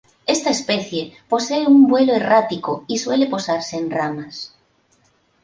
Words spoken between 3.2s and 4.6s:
posarse en ramas.